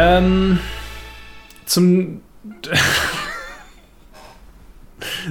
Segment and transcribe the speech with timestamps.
[0.00, 0.60] Ähm,
[1.66, 2.20] zum.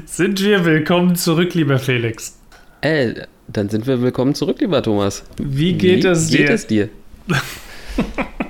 [0.06, 2.38] sind wir willkommen zurück, lieber Felix.
[2.82, 3.14] Äh,
[3.48, 5.24] dann sind wir willkommen zurück, lieber Thomas.
[5.38, 6.54] Wie geht Wie es geht dir?
[6.54, 6.90] es dir?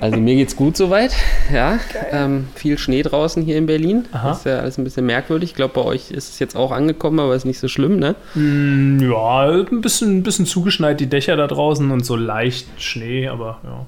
[0.00, 1.12] Also mir geht's gut soweit,
[1.52, 1.80] ja.
[2.12, 4.04] Ähm, viel Schnee draußen hier in Berlin.
[4.12, 4.28] Aha.
[4.28, 5.50] Das ist ja alles ein bisschen merkwürdig.
[5.50, 8.14] Ich glaube, bei euch ist es jetzt auch angekommen, aber ist nicht so schlimm, ne?
[8.34, 13.26] Mm, ja, ein bisschen, ein bisschen zugeschneit, die Dächer da draußen und so leicht Schnee,
[13.26, 13.86] aber ja.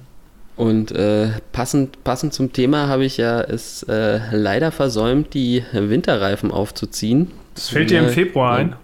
[0.60, 6.50] Und äh, passend, passend zum Thema habe ich ja es äh, leider versäumt, die Winterreifen
[6.50, 7.30] aufzuziehen.
[7.54, 8.76] Das fällt dir im Februar ein.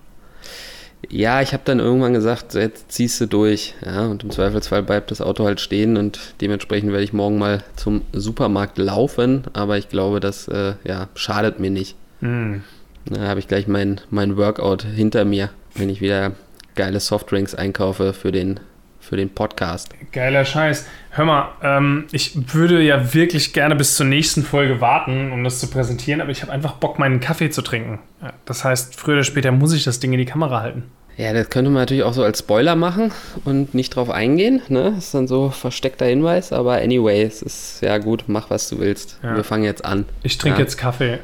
[1.10, 3.74] Ja, ich habe dann irgendwann gesagt, jetzt ziehst du durch.
[3.84, 7.62] Ja, und im Zweifelsfall bleibt das Auto halt stehen und dementsprechend werde ich morgen mal
[7.76, 9.42] zum Supermarkt laufen.
[9.52, 11.94] Aber ich glaube, das äh, ja, schadet mir nicht.
[12.20, 12.62] Hm.
[13.04, 16.32] Da habe ich gleich mein, mein Workout hinter mir, wenn ich wieder
[16.74, 18.60] geile Softdrinks einkaufe für den,
[19.08, 19.90] für den Podcast.
[20.12, 20.86] Geiler Scheiß.
[21.10, 25.60] Hör mal, ähm, ich würde ja wirklich gerne bis zur nächsten Folge warten, um das
[25.60, 28.00] zu präsentieren, aber ich habe einfach Bock, meinen Kaffee zu trinken.
[28.44, 30.84] Das heißt, früher oder später muss ich das Ding in die Kamera halten.
[31.16, 33.10] Ja, das könnte man natürlich auch so als Spoiler machen
[33.46, 34.60] und nicht drauf eingehen.
[34.68, 34.92] Ne?
[34.96, 38.80] Das ist dann so versteckter Hinweis, aber anyway, es ist ja gut, mach was du
[38.80, 39.18] willst.
[39.22, 39.34] Ja.
[39.36, 40.04] Wir fangen jetzt an.
[40.24, 40.64] Ich trinke Ja.
[40.64, 41.18] jetzt Kaffee.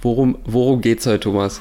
[0.00, 1.60] Worum, worum geht's heute, Thomas?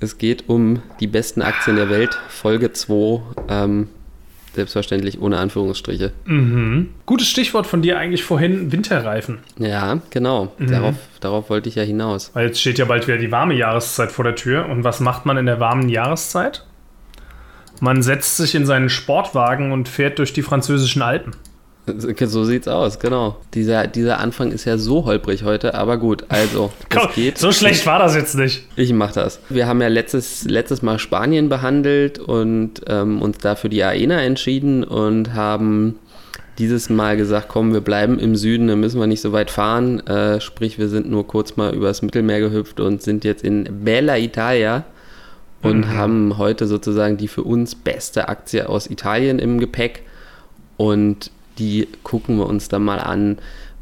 [0.00, 3.88] Es geht um die besten Aktien der Welt, Folge 2, ähm,
[4.54, 6.12] selbstverständlich ohne Anführungsstriche.
[6.26, 6.90] Mhm.
[7.06, 9.38] Gutes Stichwort von dir eigentlich vorhin, Winterreifen.
[9.58, 10.66] Ja, genau, Mhm.
[10.68, 12.30] darauf, darauf wollte ich ja hinaus.
[12.34, 14.66] Weil jetzt steht ja bald wieder die warme Jahreszeit vor der Tür.
[14.68, 16.64] Und was macht man in der warmen Jahreszeit?
[17.80, 21.32] Man setzt sich in seinen Sportwagen und fährt durch die französischen Alpen.
[22.26, 23.36] So sieht's aus, genau.
[23.54, 27.38] Dieser, dieser Anfang ist ja so holprig heute, aber gut, also, Komm, es geht.
[27.38, 28.66] so schlecht war das jetzt nicht.
[28.76, 29.40] Ich mach das.
[29.48, 34.84] Wir haben ja letztes, letztes Mal Spanien behandelt und ähm, uns dafür die AENA entschieden
[34.84, 35.98] und haben
[36.58, 40.06] dieses Mal gesagt, komm, wir bleiben im Süden, dann müssen wir nicht so weit fahren.
[40.06, 44.16] Äh, sprich, wir sind nur kurz mal übers Mittelmeer gehüpft und sind jetzt in Bella
[44.18, 44.84] Italia
[45.62, 50.02] und haben heute sozusagen die für uns beste Aktie aus Italien im Gepäck
[50.76, 53.38] und die gucken wir uns dann mal an.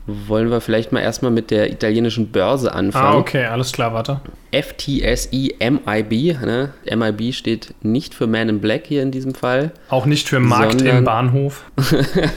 [0.07, 3.15] Wollen wir vielleicht mal erstmal mit der italienischen Börse anfangen?
[3.15, 4.21] Ah, okay, alles klar, warte.
[4.53, 5.29] FTSE
[5.61, 6.41] MIB.
[6.45, 6.71] Ne?
[6.93, 10.79] MIB steht nicht für Man in Black hier in diesem Fall, Auch nicht für Markt
[10.81, 11.65] Sondern- im Bahnhof.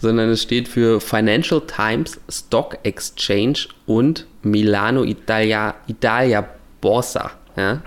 [0.00, 6.44] sondern es steht für Financial Times Stock Exchange und Milano Italia, Italia
[6.80, 7.30] Borsa.
[7.56, 7.82] Ja?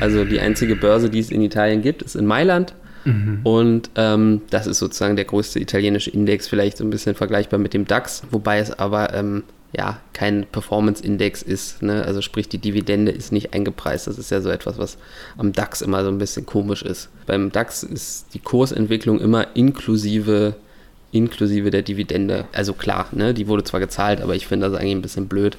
[0.00, 2.74] Also die einzige Börse, die es in Italien gibt, ist in Mailand.
[3.44, 7.74] Und ähm, das ist sozusagen der größte italienische Index, vielleicht so ein bisschen vergleichbar mit
[7.74, 11.82] dem DAX, wobei es aber ähm, ja kein Performance-Index ist.
[11.82, 12.04] Ne?
[12.04, 14.06] Also sprich, die Dividende ist nicht eingepreist.
[14.06, 14.98] Das ist ja so etwas, was
[15.38, 17.08] am DAX immer so ein bisschen komisch ist.
[17.26, 20.56] Beim DAX ist die Kursentwicklung immer inklusive
[21.12, 22.44] inklusive der Dividende.
[22.52, 25.56] Also klar, ne, die wurde zwar gezahlt, aber ich finde das eigentlich ein bisschen blöd,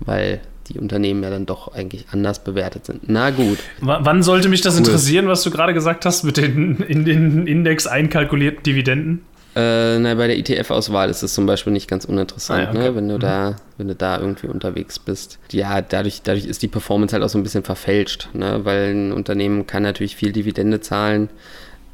[0.00, 3.08] weil die Unternehmen ja dann doch eigentlich anders bewertet sind.
[3.08, 3.58] Na gut.
[3.80, 4.80] W wann sollte mich das Cool.
[4.86, 9.24] interessieren, was du gerade gesagt hast mit den in den Index einkalkulierten Dividenden?
[9.54, 12.78] Äh, na, bei der ETF-Auswahl ist es zum Beispiel nicht ganz uninteressant, Ah okay.
[12.78, 12.96] ne?
[12.96, 15.38] wenn du da, wenn du da irgendwie unterwegs bist.
[15.50, 18.60] Ja, dadurch, dadurch ist die Performance halt auch so ein bisschen verfälscht, ne?
[18.64, 21.28] weil ein Unternehmen kann natürlich viel Dividende zahlen,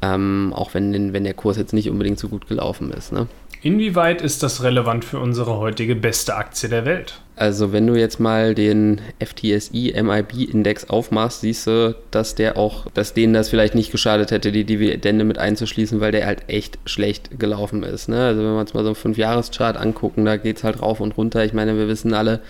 [0.01, 3.11] ähm, auch wenn, wenn der Kurs jetzt nicht unbedingt so gut gelaufen ist.
[3.11, 3.27] Ne?
[3.61, 7.19] Inwieweit ist das relevant für unsere heutige beste Aktie der Welt?
[7.39, 12.87] Also wenn du jetzt mal den FTSE MIB Index aufmachst, siehst du, dass der auch,
[12.93, 16.79] dass denen das vielleicht nicht geschadet hätte, die Dividende mit einzuschließen, weil der halt echt
[16.85, 18.09] schlecht gelaufen ist.
[18.09, 18.25] Ne?
[18.25, 21.15] Also wenn wir uns mal so einen Fünfjahreschart angucken, da geht es halt rauf und
[21.15, 21.45] runter.
[21.45, 22.41] Ich meine, wir wissen alle,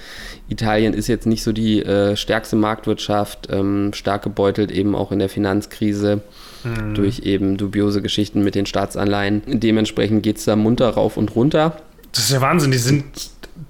[0.47, 5.19] Italien ist jetzt nicht so die äh, stärkste Marktwirtschaft, ähm, stark gebeutelt eben auch in
[5.19, 6.21] der Finanzkrise
[6.94, 9.44] durch eben dubiose Geschichten mit den Staatsanleihen.
[9.45, 11.77] Dementsprechend geht es da munter rauf und runter.
[12.11, 13.06] Das ist ja Wahnsinn, die sind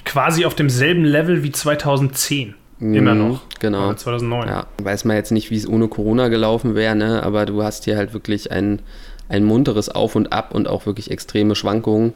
[0.05, 2.55] quasi auf demselben Level wie 2010.
[2.81, 3.41] Immer Mhm, noch.
[3.59, 3.87] genau.
[3.89, 4.47] Oder 2009.
[4.47, 7.23] Ja, weiß man jetzt nicht, wie es ohne Corona gelaufen wäre, ne?
[7.23, 8.81] aber du hast hier halt wirklich ein,
[9.27, 12.13] ein munteres Auf und Ab und auch wirklich extreme Schwankungen.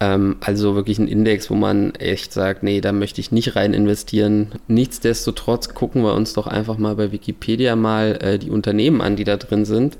[0.00, 3.74] Ähm, also wirklich ein Index, wo man echt sagt, nee, da möchte ich nicht rein
[3.74, 4.52] investieren.
[4.68, 9.24] Nichtsdestotrotz gucken wir uns doch einfach mal bei Wikipedia mal äh, die Unternehmen an, die
[9.24, 9.96] da drin sind.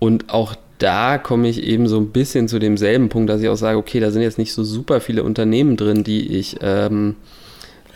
[0.00, 3.56] Und auch da komme ich eben so ein bisschen zu demselben Punkt, dass ich auch
[3.56, 7.16] sage, okay, da sind jetzt nicht so super viele Unternehmen drin, die ich ähm,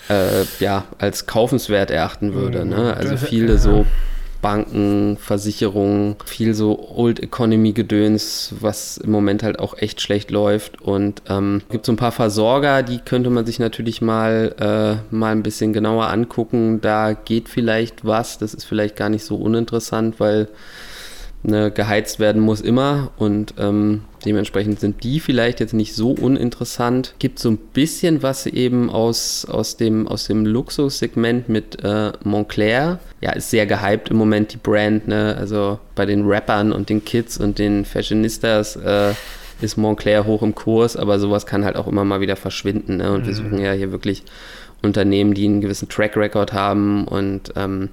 [0.08, 2.64] äh, ja, als kaufenswert erachten würde.
[2.64, 2.94] Ne?
[2.96, 3.86] Also viele so
[4.42, 10.82] Banken, Versicherungen, viel so Old Economy Gedöns, was im Moment halt auch echt schlecht läuft.
[10.82, 15.30] Und ähm, gibt so ein paar Versorger, die könnte man sich natürlich mal, äh, mal
[15.30, 16.80] ein bisschen genauer angucken.
[16.80, 20.48] Da geht vielleicht was, das ist vielleicht gar nicht so uninteressant, weil
[21.42, 27.14] ne, geheizt werden muss immer und ähm, dementsprechend sind die vielleicht jetzt nicht so uninteressant.
[27.18, 33.00] Gibt so ein bisschen was eben aus, aus dem, aus dem Luxussegment mit äh, Montclair.
[33.20, 35.36] Ja, ist sehr gehypt im Moment die Brand, ne?
[35.38, 39.14] Also bei den Rappern und den Kids und den Fashionistas äh,
[39.60, 42.96] ist Montclair hoch im Kurs, aber sowas kann halt auch immer mal wieder verschwinden.
[42.96, 43.12] Ne?
[43.12, 43.26] Und mhm.
[43.26, 44.24] wir suchen ja hier wirklich
[44.82, 47.88] Unternehmen, die einen gewissen Track Record haben und ähm,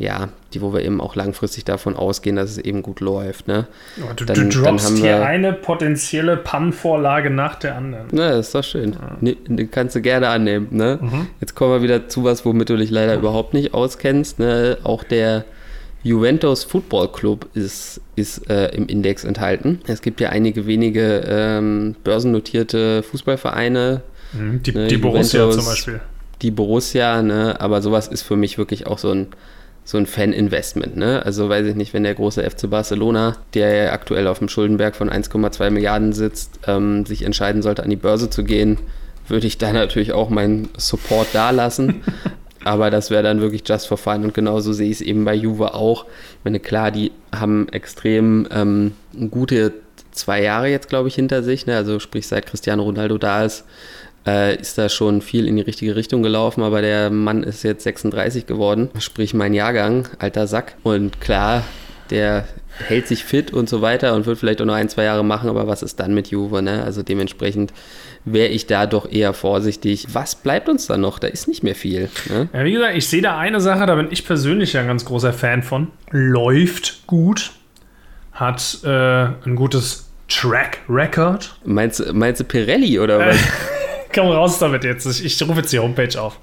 [0.00, 3.48] ja, die, wo wir eben auch langfristig davon ausgehen, dass es eben gut läuft.
[3.48, 3.66] Ne?
[4.00, 8.06] Oh, du, dann, du droppst hier wir, eine potenzielle Pannenvorlage nach der anderen.
[8.10, 8.94] Na, das ist doch schön.
[8.94, 9.18] Ja.
[9.20, 10.68] Ne, kannst du gerne annehmen.
[10.70, 10.98] Ne?
[11.02, 11.26] Mhm.
[11.42, 13.20] Jetzt kommen wir wieder zu was, womit du dich leider mhm.
[13.20, 14.38] überhaupt nicht auskennst.
[14.38, 14.78] Ne?
[14.84, 15.44] Auch der
[16.02, 19.80] Juventus Football Club ist, ist äh, im Index enthalten.
[19.86, 24.00] Es gibt ja einige wenige ähm, börsennotierte Fußballvereine.
[24.32, 24.86] Mhm, die, ne?
[24.86, 26.00] die Borussia zum Beispiel.
[26.40, 27.60] Die Borussia, ne?
[27.60, 29.26] aber sowas ist für mich wirklich auch so ein
[29.84, 30.96] so ein Fan-Investment.
[30.96, 31.24] Ne?
[31.24, 34.94] Also weiß ich nicht, wenn der große FC Barcelona, der ja aktuell auf dem Schuldenberg
[34.94, 38.78] von 1,2 Milliarden sitzt, ähm, sich entscheiden sollte, an die Börse zu gehen,
[39.26, 42.02] würde ich da natürlich auch meinen Support dalassen.
[42.64, 45.34] Aber das wäre dann wirklich just for fun und genauso sehe ich es eben bei
[45.34, 46.04] Juve auch.
[46.04, 48.92] Ich meine, klar, die haben extrem ähm,
[49.30, 49.72] gute
[50.12, 51.66] zwei Jahre jetzt, glaube ich, hinter sich.
[51.66, 51.76] Ne?
[51.76, 53.64] Also sprich, seit Cristiano Ronaldo da ist,
[54.26, 57.84] äh, ist da schon viel in die richtige Richtung gelaufen, aber der Mann ist jetzt
[57.84, 60.76] 36 geworden, sprich mein Jahrgang, alter Sack.
[60.82, 61.64] Und klar,
[62.10, 62.46] der
[62.78, 65.48] hält sich fit und so weiter und wird vielleicht auch noch ein, zwei Jahre machen,
[65.48, 66.62] aber was ist dann mit Juve?
[66.62, 66.82] Ne?
[66.82, 67.72] Also dementsprechend
[68.24, 70.06] wäre ich da doch eher vorsichtig.
[70.12, 71.18] Was bleibt uns da noch?
[71.18, 72.08] Da ist nicht mehr viel.
[72.28, 72.48] Ne?
[72.52, 75.04] Ja, wie gesagt, ich sehe da eine Sache, da bin ich persönlich ja ein ganz
[75.04, 75.88] großer Fan von.
[76.10, 77.52] Läuft gut,
[78.32, 81.56] hat äh, ein gutes Track Record.
[81.64, 83.36] Meinst, meinst du Pirelli oder was?
[84.14, 85.06] Komm raus damit jetzt.
[85.06, 86.38] Ich, ich rufe jetzt die Homepage auf.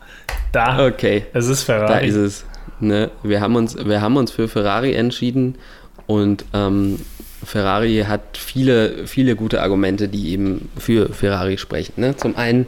[0.52, 0.88] Da.
[0.88, 1.26] Okay.
[1.34, 1.88] Es ist Ferrari.
[1.88, 2.46] Da ist es.
[2.80, 3.12] Ne?
[3.24, 5.56] Wir, haben uns, wir haben uns für Ferrari entschieden
[6.06, 7.00] und ähm,
[7.44, 11.94] Ferrari hat viele, viele gute Argumente, die eben für Ferrari sprechen.
[11.98, 12.16] Ne?
[12.16, 12.68] Zum einen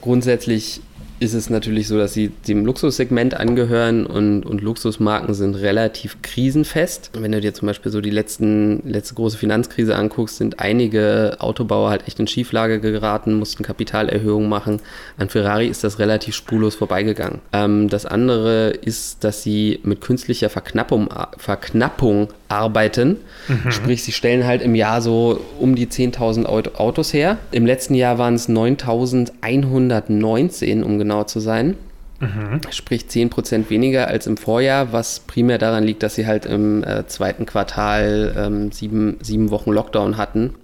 [0.00, 0.80] grundsätzlich
[1.18, 7.10] ist es natürlich so, dass sie dem Luxussegment angehören und, und Luxusmarken sind relativ krisenfest.
[7.18, 11.90] Wenn du dir zum Beispiel so die letzten, letzte große Finanzkrise anguckst, sind einige Autobauer
[11.90, 14.80] halt echt in Schieflage geraten, mussten Kapitalerhöhungen machen.
[15.16, 17.40] An Ferrari ist das relativ spurlos vorbeigegangen.
[17.52, 21.08] Ähm, das andere ist, dass sie mit künstlicher Verknappung,
[21.38, 23.18] Verknappung arbeiten.
[23.48, 23.70] Mhm.
[23.70, 27.36] Sprich, sie stellen halt im Jahr so um die 10.000 Autos her.
[27.50, 31.74] Im letzten Jahr waren es 9.119, um genau zu sein.
[32.20, 32.60] Mhm.
[32.70, 37.06] Sprich 10% weniger als im Vorjahr, was primär daran liegt, dass sie halt im äh,
[37.06, 40.54] zweiten Quartal ähm, sieben, sieben Wochen Lockdown hatten.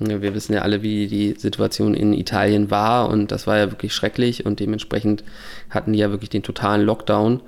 [0.00, 3.94] Wir wissen ja alle, wie die Situation in Italien war und das war ja wirklich
[3.94, 5.24] schrecklich und dementsprechend
[5.70, 7.40] hatten die ja wirklich den totalen Lockdown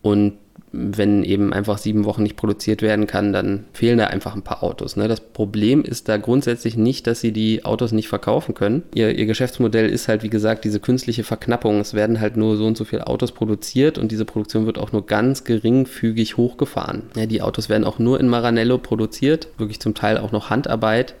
[0.00, 0.34] und
[0.72, 4.62] wenn eben einfach sieben Wochen nicht produziert werden kann, dann fehlen da einfach ein paar
[4.62, 4.96] Autos.
[4.96, 5.08] Ne?
[5.08, 8.82] Das Problem ist da grundsätzlich nicht, dass sie die Autos nicht verkaufen können.
[8.94, 11.80] Ihr, ihr, Geschäftsmodell ist halt, wie gesagt, diese künstliche Verknappung.
[11.80, 14.92] Es werden halt nur so und so viele Autos produziert und diese Produktion wird auch
[14.92, 17.02] nur ganz geringfügig hochgefahren.
[17.16, 21.14] Ja, die Autos werden auch nur in Maranello produziert, wirklich zum Teil auch noch Handarbeit.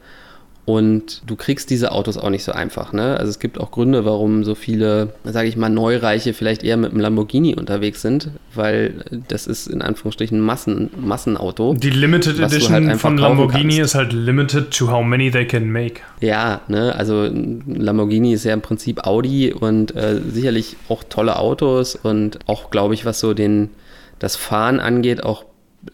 [0.68, 2.92] Und du kriegst diese Autos auch nicht so einfach.
[2.92, 3.16] Ne?
[3.16, 6.90] Also es gibt auch Gründe, warum so viele, sage ich mal, Neureiche vielleicht eher mit
[6.90, 8.92] einem Lamborghini unterwegs sind, weil
[9.28, 11.72] das ist in Anführungsstrichen Massen, Massenauto.
[11.72, 13.78] Die Limited Edition halt von Lamborghini kannst.
[13.78, 16.02] ist halt limited to how many they can make.
[16.20, 16.94] Ja, ne?
[16.94, 17.30] also
[17.66, 22.92] Lamborghini ist ja im Prinzip Audi und äh, sicherlich auch tolle Autos und auch, glaube
[22.92, 23.70] ich, was so den
[24.18, 25.46] das Fahren angeht, auch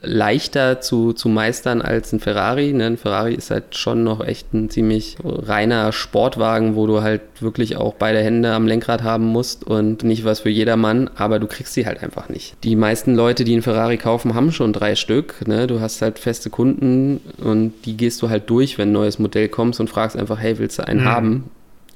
[0.03, 2.73] leichter zu, zu meistern als ein Ferrari.
[2.73, 2.87] Ne?
[2.87, 7.77] Ein Ferrari ist halt schon noch echt ein ziemlich reiner Sportwagen, wo du halt wirklich
[7.77, 11.75] auch beide Hände am Lenkrad haben musst und nicht was für jedermann, aber du kriegst
[11.75, 12.57] sie halt einfach nicht.
[12.65, 15.47] Die meisten Leute, die einen Ferrari kaufen, haben schon drei Stück.
[15.47, 15.67] Ne?
[15.67, 19.49] Du hast halt feste Kunden und die gehst du halt durch, wenn ein neues Modell
[19.49, 21.09] kommst und fragst einfach, hey, willst du einen mhm.
[21.09, 21.51] haben?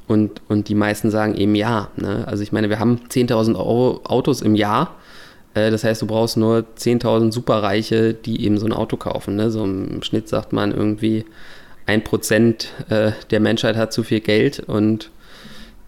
[0.07, 1.89] Und, und die meisten sagen eben ja.
[1.97, 2.25] Ne?
[2.27, 4.95] Also ich meine, wir haben 10.000 Euro Autos im Jahr
[5.71, 9.37] das heißt, du brauchst nur 10.000 Superreiche, die eben so ein Auto kaufen.
[9.37, 9.51] Ne?
[9.51, 11.25] So im Schnitt sagt man irgendwie,
[11.87, 15.11] ein Prozent äh, der Menschheit hat zu viel Geld und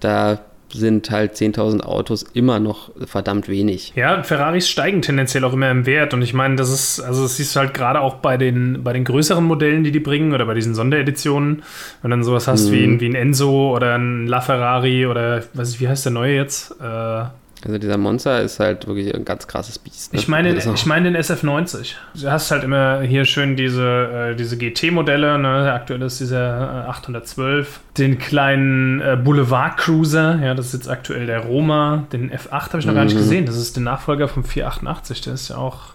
[0.01, 0.41] da
[0.73, 3.93] sind halt 10.000 Autos immer noch verdammt wenig.
[3.97, 7.37] Ja, Ferraris steigen tendenziell auch immer im Wert und ich meine, das ist, also das
[7.37, 10.47] siehst du halt gerade auch bei den, bei den größeren Modellen, die die bringen oder
[10.47, 11.63] bei diesen Sondereditionen,
[12.03, 12.73] wenn du dann sowas hast mhm.
[12.73, 16.35] wie, ein, wie ein Enzo oder ein LaFerrari oder, weiß ich, wie heißt der neue
[16.35, 16.77] jetzt?
[16.81, 17.25] Äh,
[17.65, 20.13] also dieser Monster ist halt wirklich ein ganz krasses Biest.
[20.13, 20.19] Ne?
[20.19, 21.95] Ich meine ich mein den SF90.
[22.19, 25.39] Du hast halt immer hier schön diese, äh, diese GT-Modelle.
[25.39, 25.73] Ne?
[25.73, 27.81] Aktuell ist dieser äh, 812.
[27.99, 30.41] Den kleinen äh, Boulevard Cruiser.
[30.43, 32.07] Ja, das ist jetzt aktuell der Roma.
[32.13, 32.97] Den F8 habe ich noch mhm.
[32.97, 33.21] gar nicht mhm.
[33.21, 33.47] gesehen.
[33.47, 35.21] Das ist der Nachfolger vom 488.
[35.21, 35.95] Der ist ja auch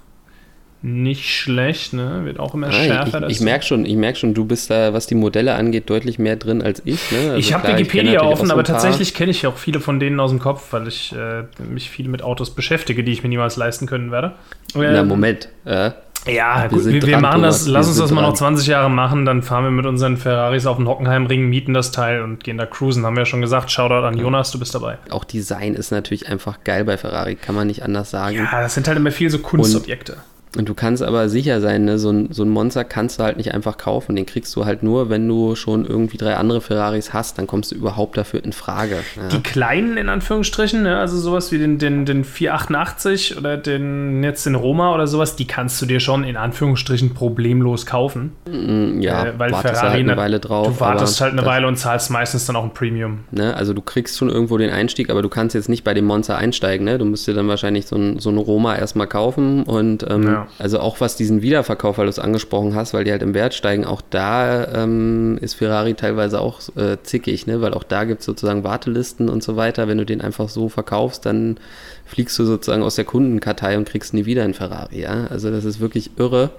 [0.85, 2.21] nicht schlecht, ne?
[2.25, 3.23] Wird auch immer Ah, schärfer.
[3.27, 6.19] ich ich merke schon, ich merk schon, du bist da, was die Modelle angeht, deutlich
[6.19, 7.11] mehr drin als ich.
[7.11, 7.17] Ne?
[7.31, 10.29] Also ich habe Wikipedia offen, so aber tatsächlich kenne ich auch viele von denen aus
[10.29, 13.87] dem Kopf, weil ich äh, mich viel mit Autos beschäftige, die ich mir niemals leisten
[13.87, 14.33] können werde.
[14.75, 15.49] Na, Ähm, Moment.
[15.65, 15.91] Äh,
[16.27, 18.29] Ja, Wir gut, wir, wir dran, machen das, Thomas, wir lass uns das mal dran.
[18.31, 21.91] noch 20 Jahre machen, dann fahren wir mit unseren Ferraris auf den Hockenheimring, mieten das
[21.91, 23.05] Teil und gehen da cruisen.
[23.05, 23.71] Haben wir ja schon gesagt.
[23.71, 24.97] Shoutout an Jonas, du bist dabei.
[25.09, 28.35] auch Design ist natürlich einfach geil bei Ferrari, kann man nicht anders sagen.
[28.37, 30.13] Ja, das sind halt immer viel so Kunstobjekte.
[30.13, 30.19] Und
[30.57, 31.99] du kannst aber sicher sein, ne?
[31.99, 34.15] so, ein, so ein Monster kannst du halt nicht einfach kaufen.
[34.15, 37.71] Den kriegst du halt nur, wenn du schon irgendwie drei andere Ferraris hast, dann kommst
[37.71, 38.97] du überhaupt dafür in Frage.
[39.15, 39.27] Ja.
[39.27, 44.45] Die kleinen, in Anführungsstrichen, ne, also sowas wie den, den, den 488 oder den jetzt
[44.45, 48.31] den Roma oder sowas, die kannst du dir schon in Anführungsstrichen problemlos kaufen.
[48.49, 50.67] Mm, ja, äh, weil wartest Ferrari halt eine ne- Weile drauf.
[50.67, 53.19] Du wartest halt eine Weile und zahlst meistens dann auch ein Premium.
[53.31, 53.55] Ne?
[53.55, 56.37] Also du kriegst schon irgendwo den Einstieg, aber du kannst jetzt nicht bei dem Monster
[56.37, 56.85] einsteigen.
[56.85, 56.97] Ne?
[56.97, 59.63] Du musst dir dann wahrscheinlich so ein, so ein Roma erstmal kaufen.
[59.63, 60.44] Und ähm, Ja.
[60.59, 63.53] Also auch was diesen Wiederverkauf, weil du es angesprochen hast, weil die halt im Wert
[63.53, 67.61] steigen, auch da ähm, ist Ferrari teilweise auch äh, zickig, ne?
[67.61, 69.87] weil auch da gibt es sozusagen Wartelisten und so weiter.
[69.87, 71.57] Wenn du den einfach so verkaufst, dann
[72.05, 75.01] fliegst du sozusagen aus der Kundenkartei und kriegst nie wieder einen Ferrari.
[75.01, 75.27] Ja?
[75.27, 76.51] Also das ist wirklich irre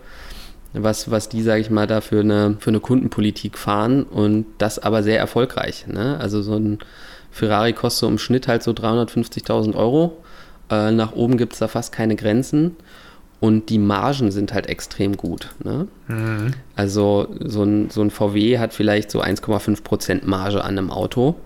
[0.83, 4.79] was, was die, sage ich mal, da für eine, für eine Kundenpolitik fahren und das
[4.79, 5.87] aber sehr erfolgreich.
[5.87, 6.19] Ne?
[6.21, 6.79] Also so ein
[7.31, 10.23] Ferrari kostet so im Schnitt halt so 350.000 Euro.
[10.71, 12.77] Äh, nach oben gibt es da fast keine Grenzen
[13.41, 15.55] und die Margen sind halt extrem gut.
[15.63, 15.87] Ne?
[16.75, 21.37] Also so ein, so ein VW hat vielleicht so 1,5% Marge an einem Auto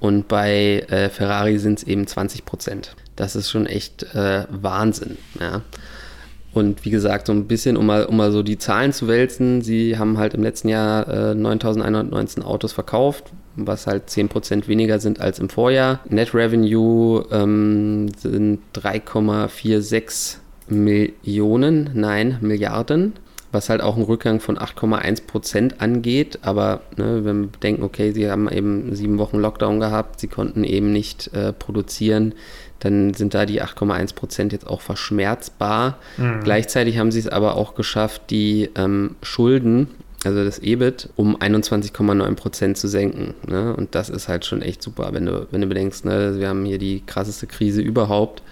[0.00, 2.88] und bei äh, Ferrari sind es eben 20%.
[3.16, 5.16] Das ist schon echt äh, Wahnsinn.
[5.40, 5.62] Ja?
[6.52, 9.62] Und wie gesagt, so ein bisschen, um mal, um mal so die Zahlen zu wälzen,
[9.62, 15.20] sie haben halt im letzten Jahr äh, 9.119 Autos verkauft, was halt 10% weniger sind
[15.20, 16.00] als im Vorjahr.
[16.08, 20.38] Net Revenue ähm, sind 3,46
[20.70, 23.14] Millionen, nein, Milliarden,
[23.52, 26.38] was halt auch einen Rückgang von 8,1% angeht.
[26.42, 30.64] Aber ne, wenn wir denken, okay, sie haben eben sieben Wochen Lockdown gehabt, sie konnten
[30.64, 32.34] eben nicht äh, produzieren,
[32.80, 35.98] dann sind da die 8,1% jetzt auch verschmerzbar.
[36.44, 39.88] Gleichzeitig haben sie es aber auch geschafft, die ähm, Schulden,
[40.24, 43.34] also das EBIT, um 21,9% zu senken.
[43.46, 43.74] Ne?
[43.74, 46.64] Und das ist halt schon echt super, wenn du, wenn du bedenkst, ne, wir haben
[46.64, 48.42] hier die krasseste Krise überhaupt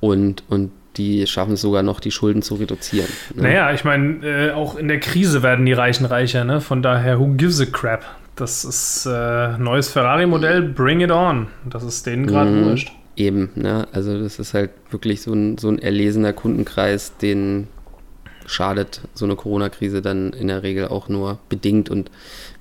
[0.00, 3.08] und, und die schaffen es sogar noch, die Schulden zu reduzieren.
[3.34, 3.42] Ne?
[3.42, 6.60] Naja, ich meine, äh, auch in der Krise werden die Reichen reicher, ne?
[6.60, 8.04] Von daher, who gives a crap?
[8.36, 11.46] Das ist äh, neues Ferrari-Modell, bring it on.
[11.68, 12.64] Das ist denen gerade Mhm.
[12.64, 12.92] wurscht.
[13.16, 13.86] Eben, ne?
[13.92, 17.68] Also das ist halt wirklich so ein, so ein erlesener Kundenkreis, den
[18.46, 21.90] schadet so eine Corona-Krise dann in der Regel auch nur bedingt.
[21.90, 22.10] Und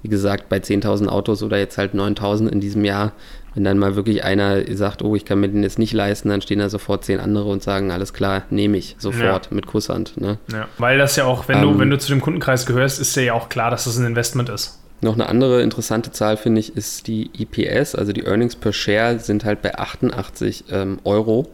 [0.02, 3.14] wie gesagt, bei 10.000 Autos oder jetzt halt 9.000 in diesem Jahr,
[3.54, 6.42] wenn dann mal wirklich einer sagt, oh, ich kann mir den jetzt nicht leisten, dann
[6.42, 10.20] stehen da sofort zehn andere und sagen, alles klar, nehme ich sofort mit Kusshand.
[10.20, 10.40] Ne?
[10.52, 10.68] Ja.
[10.78, 11.80] Weil das ja auch, wenn, du, Ähm.
[11.80, 14.80] wenn du zu dem Kundenkreis gehörst, ist ja auch klar, dass das ein Investment ist.
[15.02, 19.20] Noch eine andere interessante Zahl, finde ich, ist die EPS, also die Earnings per Share
[19.20, 21.50] sind halt bei 88 ähm, Euro,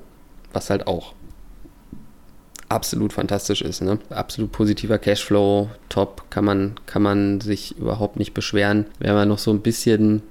[0.54, 1.14] was halt auch
[2.70, 3.82] absolut fantastisch ist.
[3.82, 4.00] Ne?
[4.10, 8.86] Absolut positiver Cashflow, top, kann man, kann man sich überhaupt nicht beschweren.
[9.00, 10.22] Wir haben ja noch so ein bisschen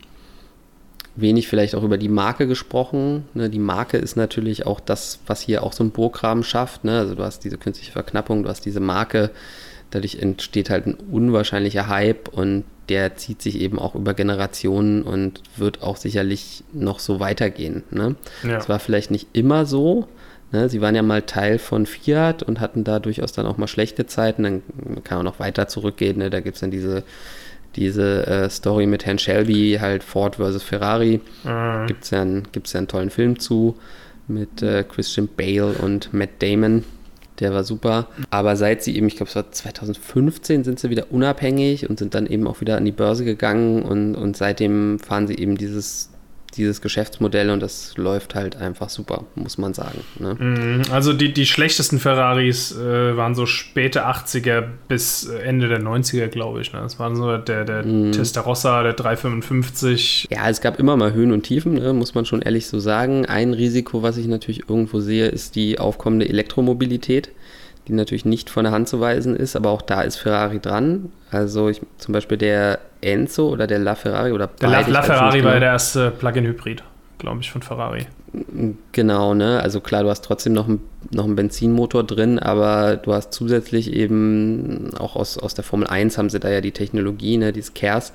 [1.16, 3.24] wenig vielleicht auch über die Marke gesprochen.
[3.34, 3.50] Ne?
[3.50, 6.84] Die Marke ist natürlich auch das, was hier auch so ein Burggraben schafft.
[6.84, 6.98] Ne?
[6.98, 9.30] Also du hast diese künstliche Verknappung, du hast diese Marke,
[9.90, 15.42] dadurch entsteht halt ein unwahrscheinlicher Hype und der zieht sich eben auch über Generationen und
[15.56, 17.82] wird auch sicherlich noch so weitergehen.
[17.90, 18.14] Ne?
[18.44, 18.50] Ja.
[18.50, 20.08] Das war vielleicht nicht immer so.
[20.52, 20.68] Ne?
[20.68, 24.06] Sie waren ja mal Teil von Fiat und hatten da durchaus dann auch mal schlechte
[24.06, 24.42] Zeiten.
[24.44, 24.62] Dann
[25.04, 26.18] kann man noch weiter zurückgehen.
[26.18, 26.30] Ne?
[26.30, 27.04] Da gibt es dann diese,
[27.76, 31.20] diese äh, Story mit Herrn Shelby, halt Ford versus Ferrari.
[31.44, 31.86] Mhm.
[31.86, 33.76] Gibt es ja, einen- gibt's ja einen tollen Film zu
[34.26, 36.84] mit äh, Christian Bale und Matt Damon.
[37.40, 38.08] Der war super.
[38.30, 42.14] Aber seit sie eben, ich glaube, es war 2015, sind sie wieder unabhängig und sind
[42.14, 46.10] dann eben auch wieder an die Börse gegangen und, und seitdem fahren sie eben dieses,
[46.56, 50.00] dieses Geschäftsmodell und das läuft halt einfach super, muss man sagen.
[50.18, 50.34] Ne?
[50.34, 50.82] Mhm.
[50.90, 56.60] Also die, die schlechtesten Ferraris äh, waren so späte 80er bis Ende der 90er, glaube
[56.62, 56.72] ich.
[56.72, 56.80] Ne?
[56.80, 58.12] Das waren so der, der Mhm.
[58.12, 60.28] Testarossa, der 355.
[60.30, 63.26] Ja, es gab immer mal Höhen und Tiefen, ne, muss man schon ehrlich so sagen.
[63.26, 67.30] Ein Risiko, was ich natürlich irgendwo sehe, ist die aufkommende Elektromobilität,
[67.86, 71.10] die natürlich nicht von der Hand zu weisen ist, aber auch da ist Ferrari dran.
[71.30, 75.60] Also ich, zum Beispiel der Enzo oder der LaFerrari oder Der LaFerrari nicht war genau.
[75.60, 76.82] der erste Plug-in-Hybrid,
[77.18, 78.06] glaube ich, von Ferrari.
[78.92, 79.60] Genau, ne?
[79.62, 83.92] Also klar, du hast trotzdem noch, ein, noch einen Benzinmotor drin, aber du hast zusätzlich
[83.92, 87.72] eben, auch aus, aus der Formel 1 haben sie da ja die Technologie, ne, dieses
[87.72, 88.12] KERS,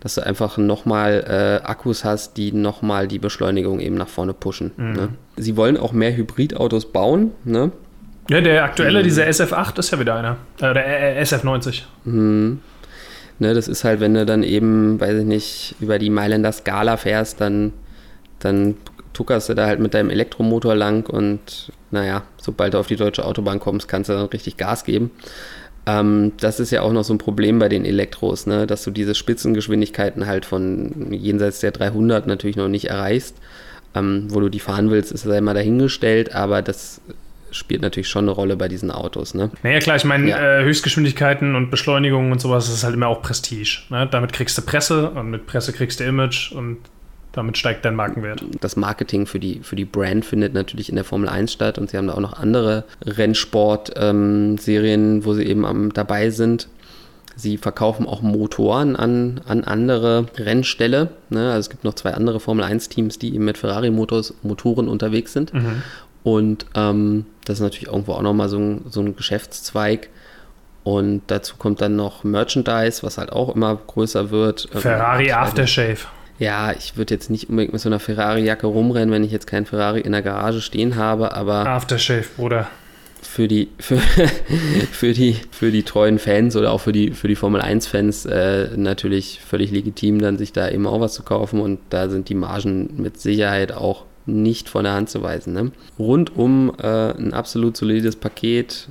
[0.00, 1.24] dass du einfach nochmal
[1.62, 4.70] äh, Akkus hast, die nochmal die Beschleunigung eben nach vorne pushen.
[4.76, 5.08] Ne?
[5.36, 7.72] Sie wollen auch mehr Hybridautos bauen, ne?
[8.28, 9.04] Ja, der aktuelle, mhm.
[9.04, 10.36] dieser SF8 ist ja wieder einer.
[10.60, 11.82] Äh, der SF90.
[12.04, 12.60] Mhm.
[13.38, 16.96] Ne, das ist halt, wenn du dann eben, weiß ich nicht, über die Mailänder Skala
[16.96, 17.72] fährst, dann,
[18.38, 18.76] dann
[19.12, 23.24] tuckerst du da halt mit deinem Elektromotor lang und naja, sobald du auf die deutsche
[23.24, 25.10] Autobahn kommst, kannst du dann richtig Gas geben.
[25.86, 28.66] Ähm, das ist ja auch noch so ein Problem bei den Elektros, ne?
[28.66, 33.36] dass du diese Spitzengeschwindigkeiten halt von jenseits der 300 natürlich noch nicht erreichst.
[33.94, 37.00] Ähm, wo du die fahren willst, ist ja immer dahingestellt, aber das
[37.50, 39.34] spielt natürlich schon eine Rolle bei diesen Autos.
[39.34, 39.50] Ne?
[39.62, 40.60] Naja, klar, ich meine, ja.
[40.60, 43.82] äh, Höchstgeschwindigkeiten und Beschleunigungen und sowas, das ist halt immer auch Prestige.
[43.90, 44.08] Ne?
[44.10, 46.78] Damit kriegst du Presse und mit Presse kriegst du Image und
[47.36, 48.42] damit steigt dein Markenwert.
[48.60, 51.90] Das Marketing für die, für die Brand findet natürlich in der Formel 1 statt und
[51.90, 56.68] sie haben da auch noch andere Rennsport-Serien, ähm, wo sie eben am, dabei sind.
[57.38, 61.10] Sie verkaufen auch Motoren an, an andere Rennställe.
[61.28, 61.48] Ne?
[61.48, 65.52] Also es gibt noch zwei andere Formel 1-Teams, die eben mit Ferrari-Motoren unterwegs sind.
[65.52, 65.82] Mhm.
[66.26, 70.08] Und ähm, das ist natürlich irgendwo auch nochmal so ein, so ein Geschäftszweig.
[70.82, 74.68] Und dazu kommt dann noch Merchandise, was halt auch immer größer wird.
[74.72, 75.98] Ferrari Aftershave
[76.38, 79.64] ja, ich würde jetzt nicht unbedingt mit so einer Ferrari-Jacke rumrennen, wenn ich jetzt keinen
[79.64, 81.66] Ferrari in der Garage stehen habe, aber.
[81.66, 82.68] Aftershave, Bruder.
[83.22, 87.36] Für die, für, für, die, für die treuen Fans oder auch für die, für die
[87.36, 91.78] Formel 1-Fans äh, natürlich völlig legitim, dann sich da eben auch was zu kaufen und
[91.88, 95.52] da sind die Margen mit Sicherheit auch nicht von der Hand zu weisen.
[95.52, 95.72] Ne?
[95.98, 98.88] Rundum äh, ein absolut solides Paket.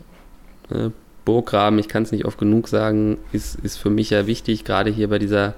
[0.70, 0.90] Äh,
[1.26, 4.92] Burggraben, ich kann es nicht oft genug sagen, ist, ist für mich ja wichtig, gerade
[4.92, 5.56] hier bei dieser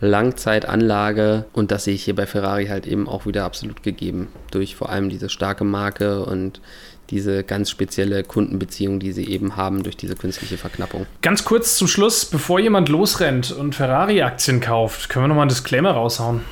[0.00, 4.28] Langzeitanlage und das sehe ich hier bei Ferrari halt eben auch wieder absolut gegeben.
[4.50, 6.60] Durch vor allem diese starke Marke und
[7.08, 11.06] diese ganz spezielle Kundenbeziehung, die sie eben haben durch diese künstliche Verknappung.
[11.22, 15.92] Ganz kurz zum Schluss, bevor jemand losrennt und Ferrari-Aktien kauft, können wir nochmal einen Disclaimer
[15.92, 16.42] raushauen.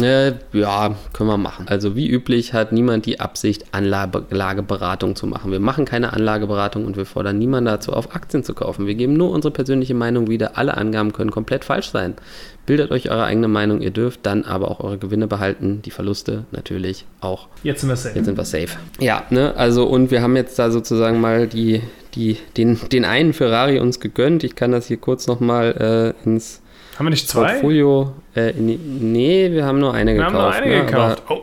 [0.00, 1.66] Äh, ja, können wir machen.
[1.68, 5.52] Also wie üblich hat niemand die Absicht, Anlageberatung zu machen.
[5.52, 8.86] Wir machen keine Anlageberatung und wir fordern niemanden dazu auf, Aktien zu kaufen.
[8.86, 10.56] Wir geben nur unsere persönliche Meinung wieder.
[10.56, 12.14] Alle Angaben können komplett falsch sein.
[12.64, 16.44] Bildet euch eure eigene Meinung, ihr dürft dann aber auch eure Gewinne behalten, die Verluste
[16.52, 17.48] natürlich auch.
[17.64, 18.16] Jetzt sind wir safe.
[18.16, 18.78] Jetzt sind wir safe.
[19.00, 21.82] Ja, ne, also und wir haben jetzt da sozusagen mal die,
[22.14, 24.44] die, den, den einen Ferrari uns gegönnt.
[24.44, 26.61] Ich kann das hier kurz nochmal äh, ins
[26.98, 27.52] haben wir nicht zwei?
[27.52, 28.14] Portfolio.
[28.34, 30.34] Äh, nee, wir haben nur eine wir gekauft.
[30.34, 30.86] Wir haben nur eine ne?
[30.86, 31.22] gekauft.
[31.28, 31.42] Oh.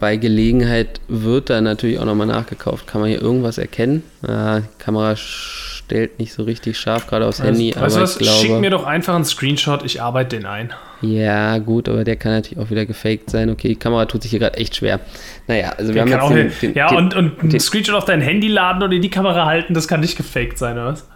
[0.00, 2.86] Bei Gelegenheit wird da natürlich auch nochmal nachgekauft.
[2.86, 4.04] Kann man hier irgendwas erkennen?
[4.22, 7.74] Äh, Kamera stellt nicht so richtig scharf, gerade aufs Handy.
[7.74, 8.18] Weißt aber was?
[8.18, 10.72] glaube, Schick mir doch einfach einen Screenshot, ich arbeite den ein.
[11.00, 13.50] Ja, gut, aber der kann natürlich auch wieder gefaked sein.
[13.50, 15.00] Okay, die Kamera tut sich hier gerade echt schwer.
[15.46, 18.04] Naja, also wir der haben jetzt den, den, Ja, den, und, und einen Screenshot auf
[18.04, 21.06] dein Handy laden und in die Kamera halten, das kann nicht gefaked sein, oder was?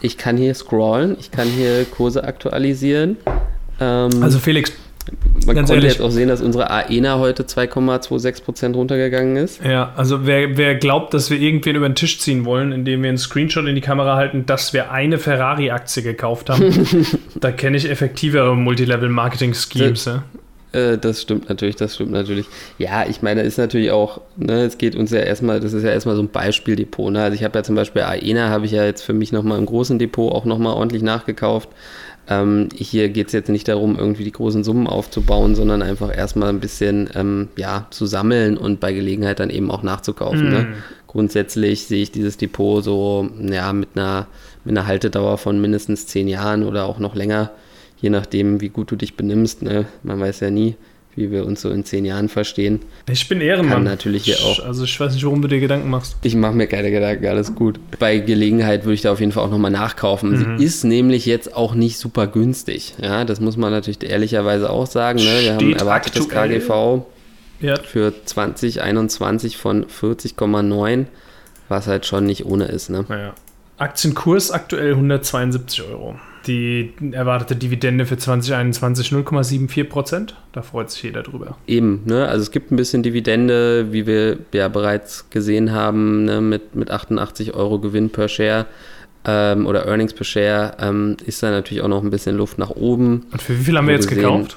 [0.00, 3.16] Ich kann hier scrollen, ich kann hier Kurse aktualisieren.
[3.80, 4.72] Ähm, also Felix,
[5.46, 5.92] man konnte ehrlich.
[5.92, 9.64] jetzt auch sehen, dass unsere AENA heute 2,26% runtergegangen ist.
[9.64, 13.08] Ja, also wer, wer glaubt, dass wir irgendwen über den Tisch ziehen wollen, indem wir
[13.08, 16.86] einen Screenshot in die Kamera halten, dass wir eine Ferrari-Aktie gekauft haben,
[17.40, 20.04] da kenne ich effektivere Multilevel-Marketing-Schemes.
[20.04, 20.22] Ja.
[20.72, 22.46] Äh, das stimmt natürlich, das stimmt natürlich.
[22.78, 25.90] Ja, ich meine, ist natürlich auch, ne, es geht uns ja erstmal, das ist ja
[25.90, 27.12] erstmal so ein Beispieldepot.
[27.12, 27.22] Ne?
[27.22, 29.66] Also ich habe ja zum Beispiel AENA, habe ich ja jetzt für mich nochmal im
[29.66, 31.68] großen Depot auch nochmal ordentlich nachgekauft.
[32.28, 36.50] Ähm, hier geht es jetzt nicht darum, irgendwie die großen Summen aufzubauen, sondern einfach erstmal
[36.50, 40.48] ein bisschen ähm, ja, zu sammeln und bei Gelegenheit dann eben auch nachzukaufen.
[40.48, 40.52] Mm.
[40.52, 40.58] Ne?
[40.58, 40.74] Hm.
[41.08, 44.28] Grundsätzlich sehe ich dieses Depot so ja, mit, einer,
[44.64, 47.50] mit einer Haltedauer von mindestens zehn Jahren oder auch noch länger
[48.00, 49.62] je nachdem, wie gut du dich benimmst.
[49.62, 49.86] Ne?
[50.02, 50.76] Man weiß ja nie,
[51.16, 52.80] wie wir uns so in zehn Jahren verstehen.
[53.10, 53.72] Ich bin Ehrenmann.
[53.72, 54.64] Kann natürlich hier auch.
[54.64, 56.16] Also ich weiß nicht, warum du dir Gedanken machst.
[56.22, 57.78] Ich mache mir keine Gedanken, alles gut.
[57.98, 60.30] Bei Gelegenheit würde ich da auf jeden Fall auch nochmal nachkaufen.
[60.30, 60.58] Mhm.
[60.58, 62.94] Sie ist nämlich jetzt auch nicht super günstig.
[63.02, 65.18] Ja, das muss man natürlich ehrlicherweise auch sagen.
[65.18, 65.40] Ne?
[65.42, 67.02] Wir haben erwartetes KGV
[67.60, 67.76] ja.
[67.82, 71.06] für 2021 von 40,9,
[71.68, 72.88] was halt schon nicht ohne ist.
[72.88, 73.04] Ne?
[73.08, 73.34] Naja.
[73.80, 76.16] Aktienkurs aktuell 172 Euro.
[76.46, 80.36] Die erwartete Dividende für 2021 0,74 Prozent.
[80.52, 81.56] Da freut sich jeder drüber.
[81.66, 82.28] Eben, ne?
[82.28, 86.40] also es gibt ein bisschen Dividende, wie wir ja bereits gesehen haben, ne?
[86.40, 88.66] mit, mit 88 Euro Gewinn per Share
[89.24, 92.70] ähm, oder Earnings per Share ähm, ist da natürlich auch noch ein bisschen Luft nach
[92.70, 93.26] oben.
[93.32, 94.56] Und für wie viel haben wir jetzt gesehen, gekauft?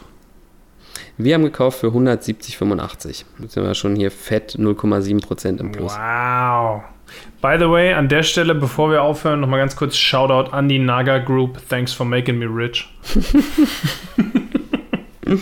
[1.18, 3.26] Wir haben gekauft für 170,85.
[3.40, 5.94] Jetzt sind wir schon hier fett 0,7 Prozent im Plus.
[5.94, 6.84] Wow.
[7.43, 10.79] By the way, an der Stelle, bevor wir aufhören, nochmal ganz kurz Shoutout an die
[10.79, 11.58] Naga Group.
[11.67, 12.88] Thanks for making me rich.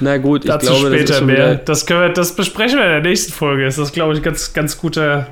[0.00, 1.56] Na gut, ich Dazu glaube, später das mehr.
[1.56, 3.66] Das, wir, das besprechen wir in der nächsten Folge.
[3.66, 5.26] Ist das, glaube ich, ganz, ganz guter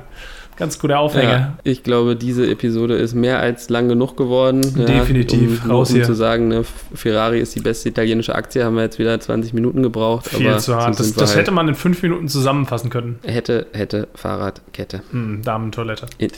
[0.57, 1.31] Ganz guter Aufhänger.
[1.31, 4.61] Ja, ich glaube, diese Episode ist mehr als lang genug geworden.
[4.61, 5.63] Definitiv.
[5.63, 6.05] Um, Raus um hier.
[6.05, 9.83] zu sagen, ne, Ferrari ist die beste italienische Aktie, haben wir jetzt wieder 20 Minuten
[9.83, 10.27] gebraucht.
[10.27, 10.99] Viel zu hart.
[10.99, 13.19] Das, das halt hätte man in fünf Minuten zusammenfassen können.
[13.23, 15.03] Hätte, hätte, Fahrradkette.
[15.11, 16.07] Hm, Damentoilette.
[16.17, 16.31] In,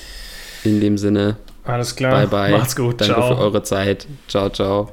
[0.66, 1.38] in dem Sinne.
[1.64, 2.12] Alles klar.
[2.12, 2.52] Bye, bye.
[2.52, 3.00] Macht's gut.
[3.00, 3.36] Danke ciao.
[3.36, 4.06] für eure Zeit.
[4.28, 4.92] Ciao, ciao.